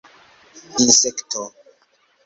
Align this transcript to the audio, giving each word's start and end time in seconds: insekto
insekto 0.83 1.43